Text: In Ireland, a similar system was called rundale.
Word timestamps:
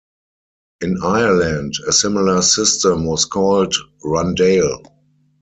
In 0.81 0.97
Ireland, 1.03 1.75
a 1.87 1.91
similar 1.93 2.41
system 2.41 3.05
was 3.05 3.23
called 3.25 3.75
rundale. 4.03 4.81